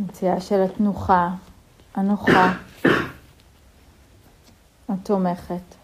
[0.00, 1.30] מציאה של התנוחה
[1.94, 2.52] הנוחה,
[4.88, 5.79] התומכת.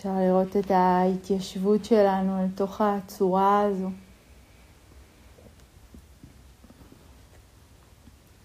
[0.00, 3.90] אפשר לראות את ההתיישבות שלנו אל תוך הצורה הזו.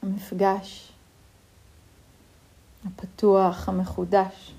[0.01, 0.91] המפגש
[2.85, 4.53] הפתוח, המחודש.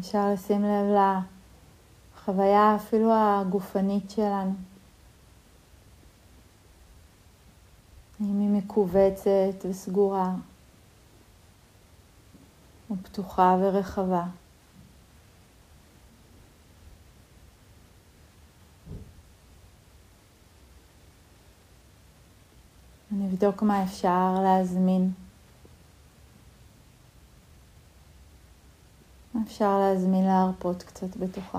[0.00, 0.96] אפשר לשים לב
[2.14, 4.54] לחוויה אפילו הגופנית שלנו.
[8.20, 10.34] האם היא מכווצת וסגורה,
[12.90, 14.24] או פתוחה ורחבה.
[23.10, 25.21] נבדוק מה אפשר להזמין.
[29.46, 31.58] אפשר להזמין להרפות קצת בתוכה.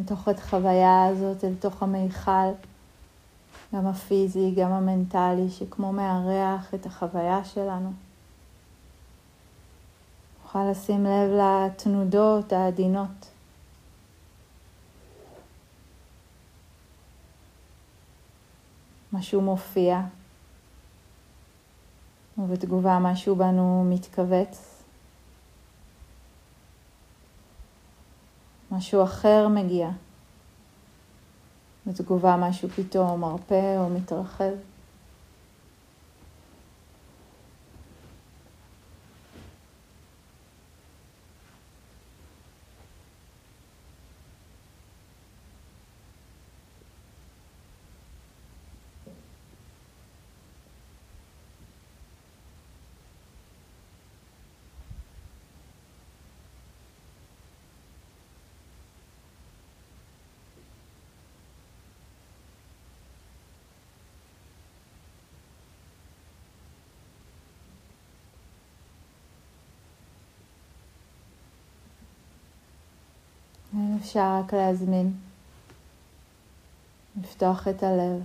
[0.00, 2.50] לתוך החוויה הזאת, אל תוך המיכל,
[3.74, 7.92] גם הפיזי, גם המנטלי, שכמו מארח את החוויה שלנו.
[10.42, 13.30] נוכל לשים לב לתנודות העדינות.
[19.12, 20.00] משהו מופיע,
[22.38, 24.71] ובתגובה משהו בנו מתכווץ.
[28.72, 29.88] משהו אחר מגיע.
[31.86, 34.52] בתגובה משהו פתאום מרפה או מתרחב.
[74.02, 75.12] אפשר רק להזמין,
[77.20, 78.22] לפתוח את הלב,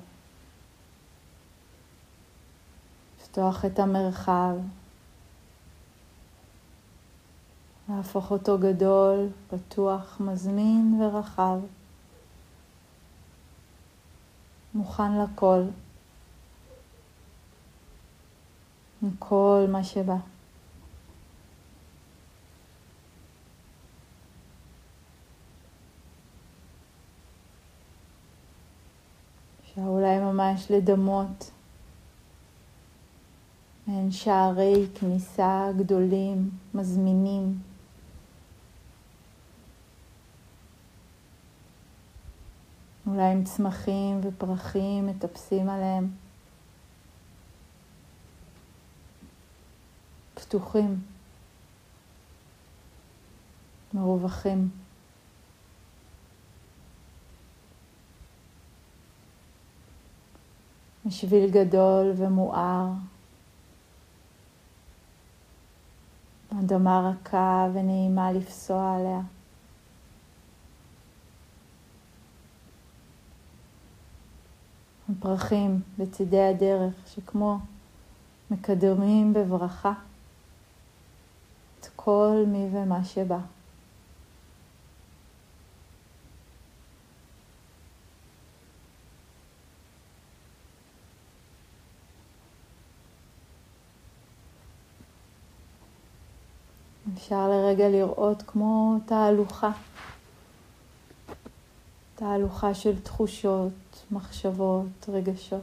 [3.22, 4.56] לפתוח את המרחב,
[7.90, 11.60] להפוך אותו גדול, פתוח, מזמין ורחב.
[14.74, 15.62] מוכן לכל,
[19.04, 20.16] עם כל מה שבא.
[29.78, 30.20] אפשר אולי
[30.58, 31.52] ממש לדמות
[33.88, 37.60] מעין שערי כניסה גדולים, מזמינים.
[43.08, 46.10] אולי עם צמחים ופרחים מטפסים עליהם.
[50.36, 51.02] פתוחים,
[53.94, 54.70] מרווחים.
[61.12, 62.88] שביל גדול ומואר,
[66.60, 69.22] אדמה רכה ונעימה לפסוע עליה.
[75.10, 77.60] הפרחים בצידי הדרך שכמו
[78.52, 79.94] מקדמים בברכה
[81.80, 83.40] את כל מי ומה שבא.
[97.28, 99.72] אפשר לרגע לראות כמו תהלוכה,
[102.16, 105.62] תהלוכה של תחושות, מחשבות, רגשות.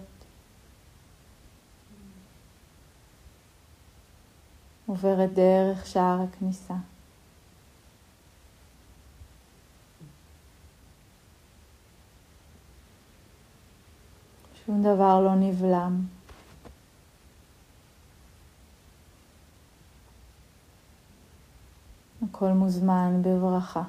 [4.87, 6.75] עוברת דרך שער הכניסה.
[14.67, 16.14] שום דבר לא נבלם.
[22.35, 23.83] הכל מוזמן בברכה.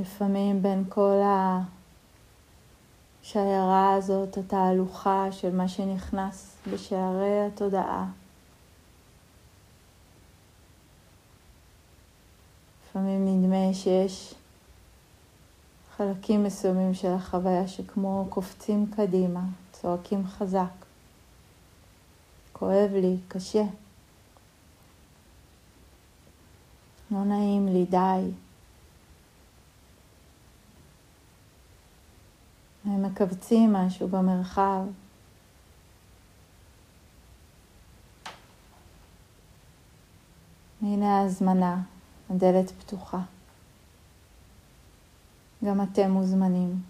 [0.00, 1.20] לפעמים בין כל
[3.22, 8.06] השיירה הזאת, התהלוכה של מה שנכנס בשערי התודעה.
[12.84, 14.34] לפעמים נדמה שיש
[15.96, 19.40] חלקים מסוימים של החוויה שכמו קופצים קדימה,
[19.72, 20.86] צועקים חזק.
[22.52, 23.64] כואב לי, קשה.
[27.10, 28.45] לא נעים לי, די.
[32.86, 34.82] הם מכווצים משהו במרחב.
[40.82, 41.82] הנה ההזמנה,
[42.30, 43.20] הדלת פתוחה.
[45.64, 46.82] גם אתם מוזמנים,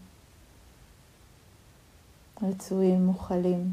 [2.43, 3.73] רצויים, מוכלים.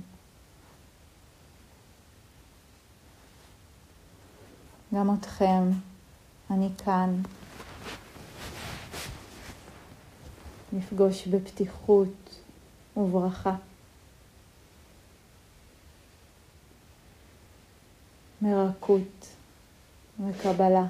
[4.94, 5.64] גם אתכם,
[6.52, 7.22] אני כאן.
[10.74, 12.40] נפגוש בפתיחות
[12.98, 13.56] וברכה.
[18.42, 19.28] מרקות
[20.20, 20.86] וקבלה.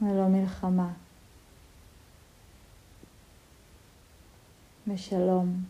[0.00, 0.92] ולא מלחמה.
[4.86, 5.64] בשלום,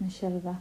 [0.00, 0.52] בשלווה.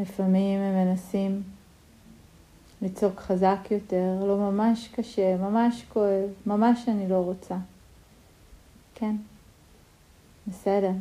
[0.00, 1.42] לפעמים הם מנסים
[2.82, 7.56] לצעוק חזק יותר, לא ממש קשה, ממש כואב, ממש אני לא רוצה.
[8.94, 9.16] כן,
[10.46, 10.92] בסדר.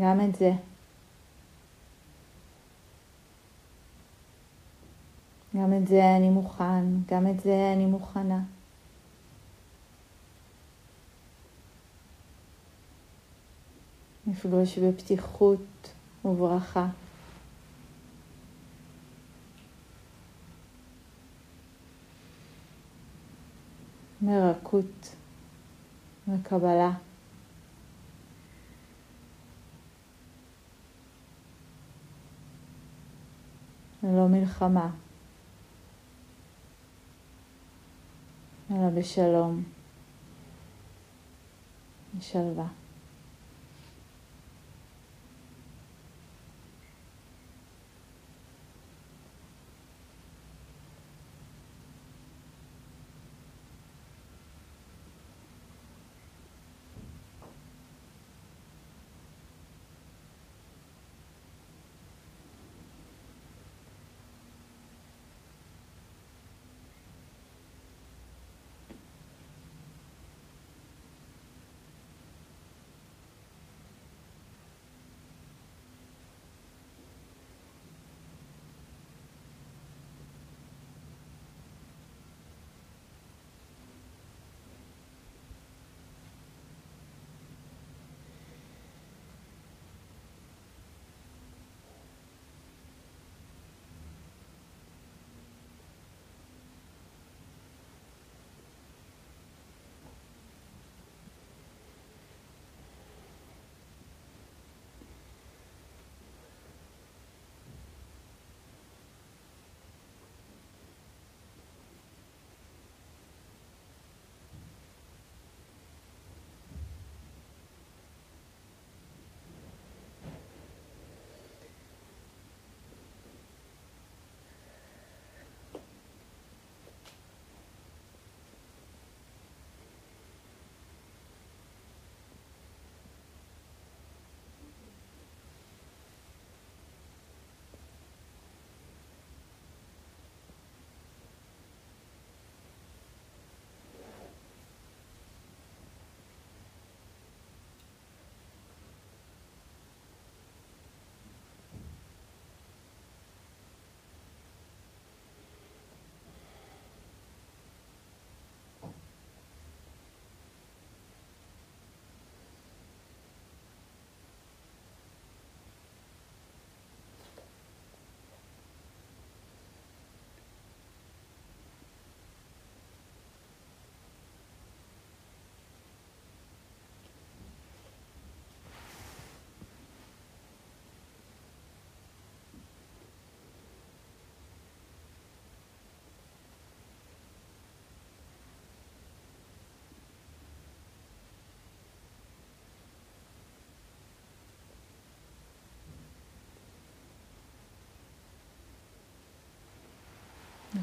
[0.00, 0.52] גם את זה.
[5.56, 8.40] גם את זה אני מוכן, גם את זה אני מוכנה.
[14.26, 15.95] נפגוש בפתיחות
[16.26, 16.86] וברכה.
[24.22, 25.16] מרקות
[26.28, 26.90] וקבלה.
[34.02, 34.90] ולא מלחמה,
[38.70, 39.62] אלא בשלום,
[42.18, 42.85] בשלווה.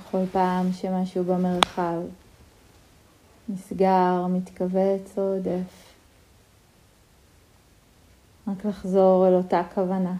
[0.07, 2.01] בכל פעם שמשהו במרחב
[3.49, 5.93] נסגר, מתכווץ או עודף,
[8.47, 10.15] רק לחזור אל אותה כוונה,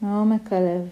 [0.00, 0.88] מעומק הלב.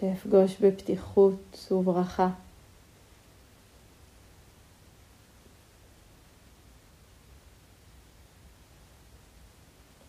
[0.00, 2.28] שאפגוש בפתיחות וברכה.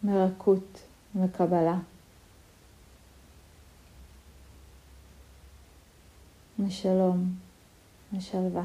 [0.04, 0.82] מרכות
[1.16, 1.78] וקבלה.
[6.60, 7.36] משלום,
[8.14, 8.64] משלווה.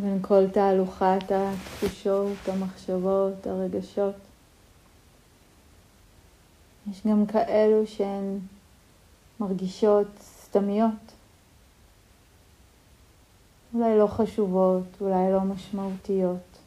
[0.00, 4.14] בין כל תהלוכת התחושות, המחשבות, הרגשות.
[6.90, 8.38] יש גם כאלו שהן
[9.40, 11.12] מרגישות סתמיות,
[13.74, 16.58] אולי לא חשובות, אולי לא משמעותיות,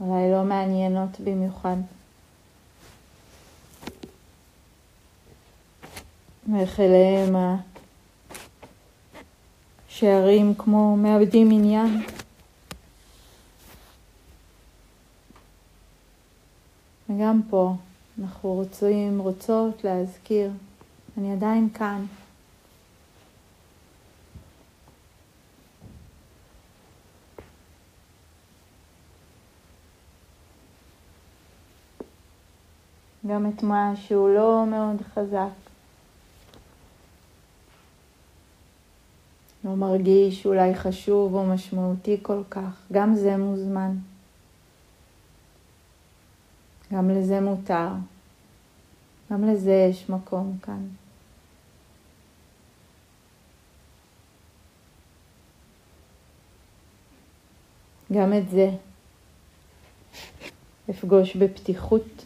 [0.00, 1.76] אולי לא מעניינות במיוחד.
[6.52, 7.36] ואיך אליהם
[10.02, 12.02] שערים כמו מאבדים עניין.
[17.08, 17.74] וגם פה
[18.22, 20.50] אנחנו רוצים, רוצות להזכיר,
[21.18, 22.04] אני עדיין כאן.
[33.26, 35.71] גם את מה שהוא לא מאוד חזק.
[39.64, 43.96] לא מרגיש אולי חשוב או משמעותי כל כך, גם זה מוזמן.
[46.92, 47.88] גם לזה מותר.
[49.32, 50.86] גם לזה יש מקום כאן.
[58.12, 58.70] גם את זה
[60.90, 62.24] אפגוש בפתיחות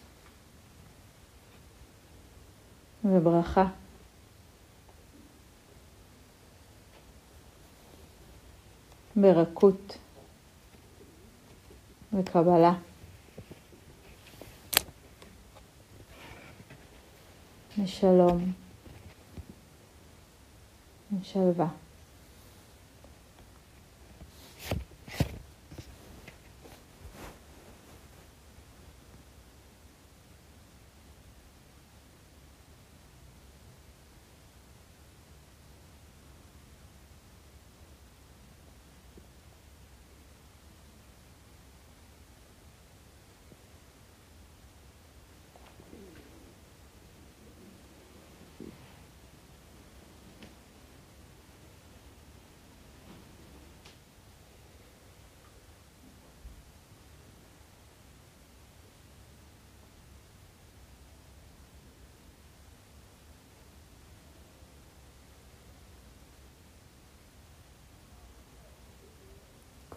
[3.04, 3.66] וברכה.
[9.16, 9.98] ברכות
[12.12, 12.72] וקבלה.
[17.78, 18.52] ושלום
[21.20, 21.85] ושלווה.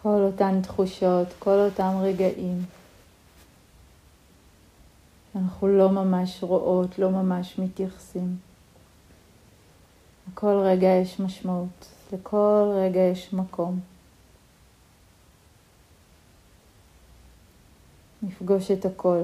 [0.02, 2.64] כל אותן תחושות, כל אותם רגעים
[5.32, 8.36] שאנחנו לא ממש רואות, לא ממש מתייחסים.
[10.32, 13.80] לכל רגע יש משמעות, לכל רגע יש מקום.
[18.22, 19.22] נפגוש את הכל.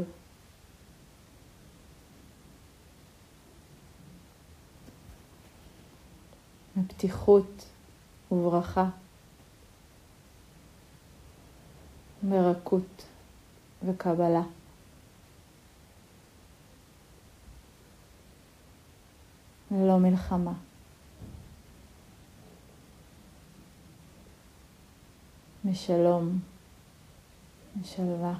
[6.77, 7.65] בפתיחות
[8.33, 8.89] וברכה,
[12.29, 13.07] ברכות
[13.83, 14.43] וקבלה.
[19.71, 20.53] ללא מלחמה.
[25.65, 26.39] משלום,
[27.81, 28.35] משלווה.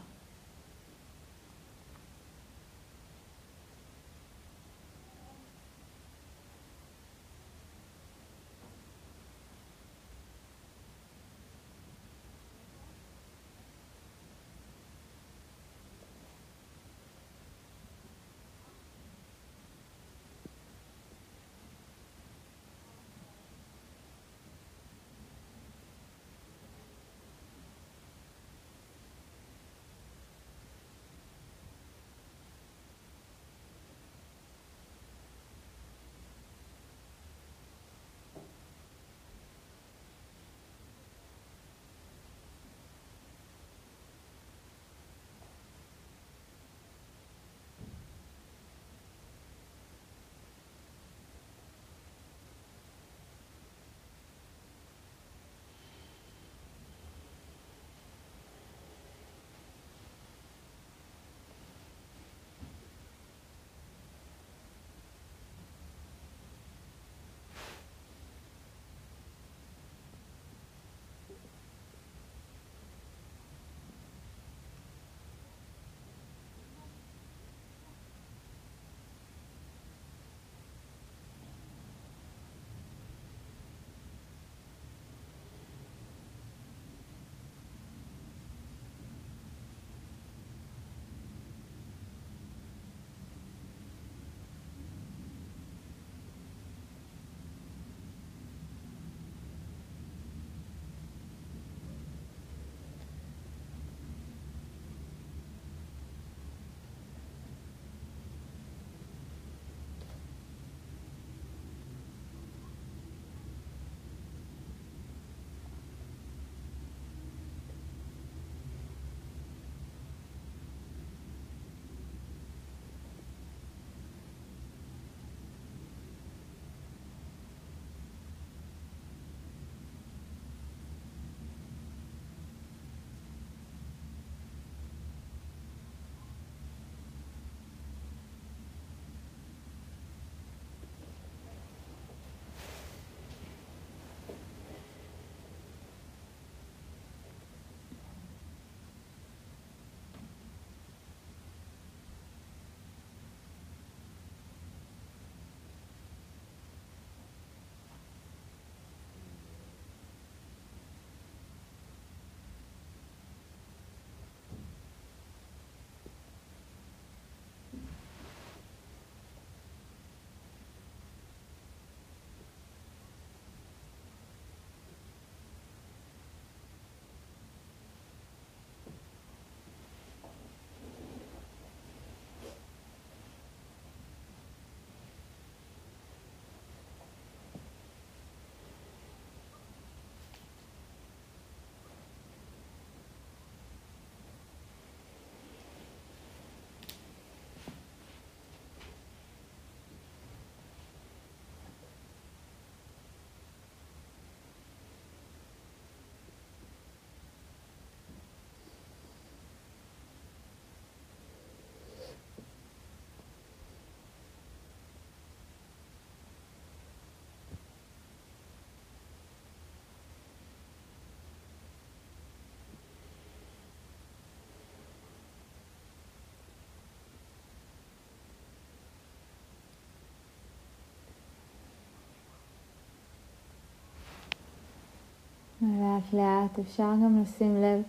[235.67, 237.83] לאט לאט אפשר גם לשים לב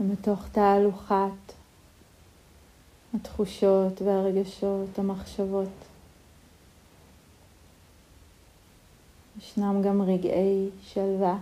[0.00, 1.52] בתוך תהלוכת
[3.14, 5.68] התחושות והרגשות, המחשבות.
[9.38, 11.38] ישנם גם רגעי שלווה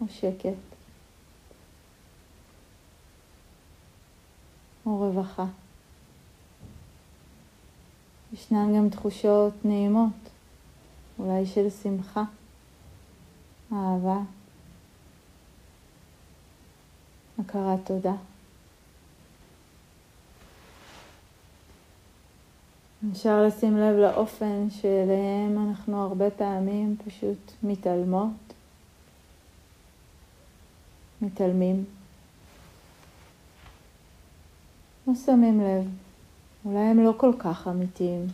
[0.00, 0.70] או שקט
[4.86, 5.46] או רווחה.
[8.32, 10.12] ישנן גם תחושות נעימות,
[11.18, 12.22] אולי של שמחה,
[13.72, 14.18] אהבה,
[17.38, 18.14] הכרת תודה.
[23.12, 28.54] אפשר לשים לב לאופן שאליהם אנחנו הרבה פעמים פשוט מתעלמות,
[31.22, 31.84] מתעלמים.
[35.06, 35.88] לא שמים לב,
[36.64, 38.26] אולי הם לא כל כך אמיתיים.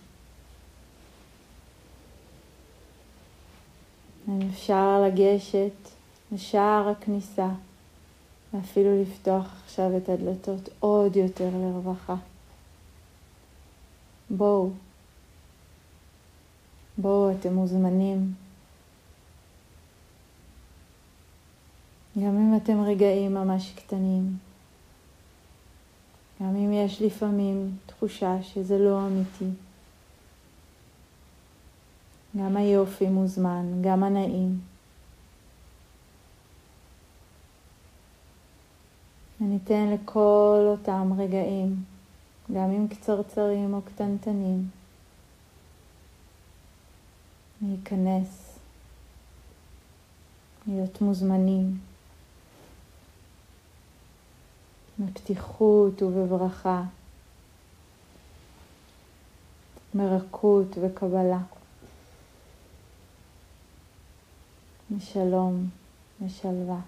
[4.51, 5.91] אפשר לגשת
[6.33, 7.49] לשער הכניסה
[8.53, 12.15] ואפילו לפתוח עכשיו את הדלתות עוד יותר לרווחה.
[14.31, 14.71] בואו,
[16.99, 18.35] בואו, אתם מוזמנים.
[22.19, 24.37] גם אם אתם רגעים ממש קטנים,
[26.43, 29.66] גם אם יש לפעמים תחושה שזה לא אמיתי.
[32.39, 34.61] גם היופי מוזמן, גם הנעים.
[39.41, 41.85] וניתן לכל אותם רגעים
[42.53, 44.69] גם אם קצרצרים או קטנטנים.
[47.63, 48.59] להיכנס,
[50.67, 51.79] להיות מוזמנים,
[54.99, 56.83] בפתיחות ובברכה,
[59.95, 61.39] מרכות וקבלה,
[64.91, 65.69] משלום
[66.21, 66.81] ושלווה.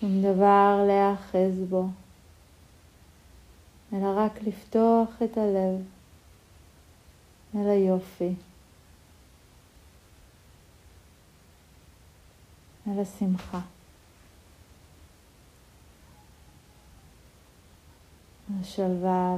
[0.00, 1.86] שום דבר להיאחז בו,
[3.92, 5.82] אלא רק לפתוח את הלב
[7.56, 8.34] אל היופי,
[12.88, 13.60] אל השמחה.
[18.60, 19.36] השלווה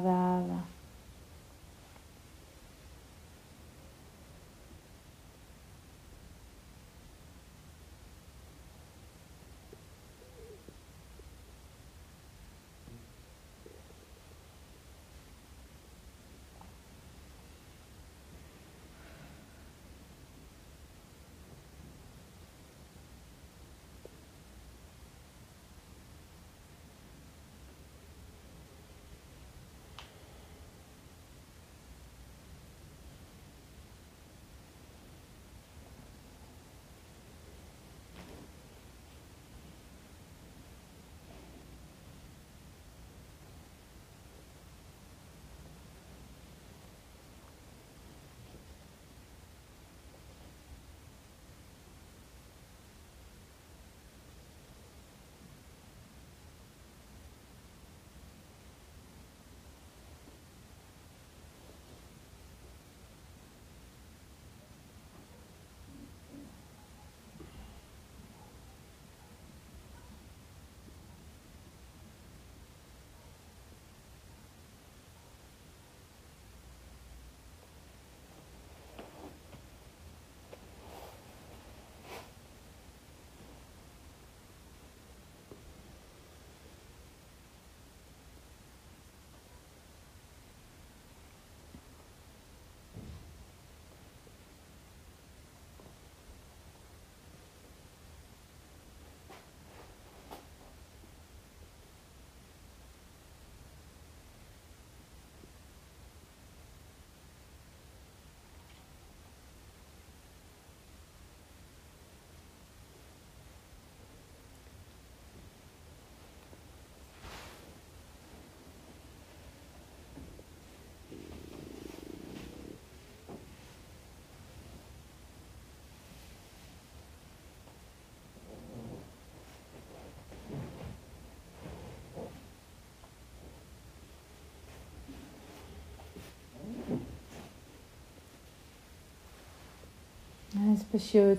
[140.93, 141.39] פשוט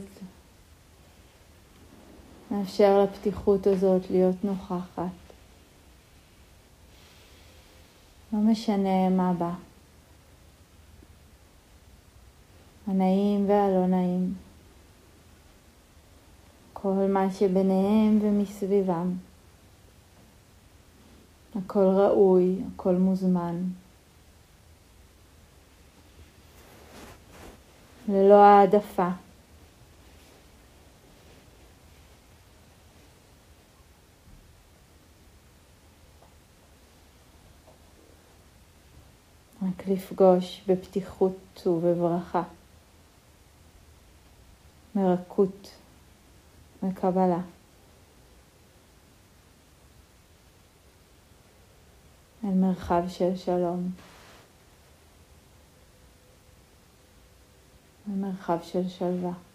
[2.51, 5.11] מאפשר לפתיחות הזאת להיות נוכחת.
[8.33, 9.53] לא משנה מה בא.
[12.87, 14.33] הנעים והלא נעים.
[16.73, 19.13] כל מה שביניהם ומסביבם.
[21.55, 23.55] הכל ראוי, הכל מוזמן.
[28.09, 29.09] ללא העדפה.
[39.81, 42.43] רק לפגוש בפתיחות ובברכה,
[44.95, 45.71] מרכות
[46.83, 47.41] וקבלה.
[52.43, 53.91] אל מרחב של שלום,
[58.07, 59.50] אל מרחב של שלווה.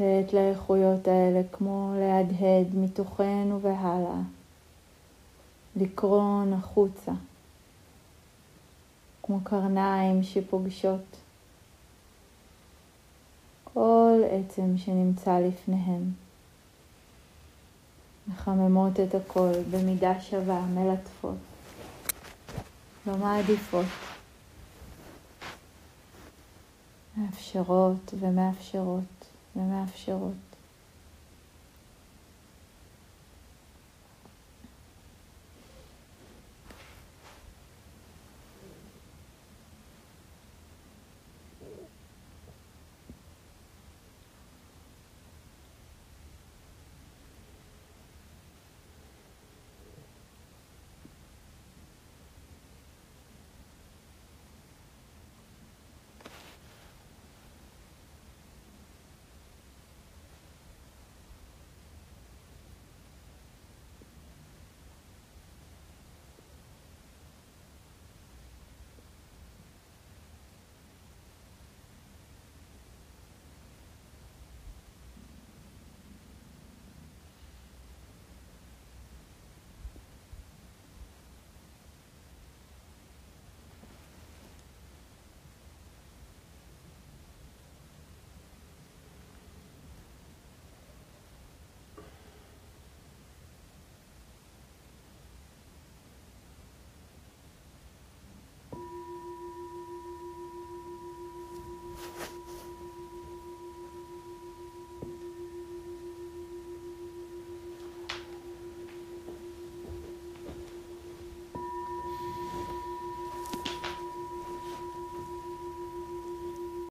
[0.00, 4.20] לתת לאיכויות האלה כמו להדהד מתוכנו והלאה,
[5.76, 7.12] לקרון החוצה,
[9.22, 11.16] כמו קרניים שפוגשות
[13.64, 16.12] כל עצם שנמצא לפניהם.
[18.28, 21.36] מחממות את הכל במידה שווה, מלטפות,
[23.06, 23.86] לא מעדיפות,
[27.16, 29.17] מאפשרות ומאפשרות.
[29.58, 30.47] ומאפשרות.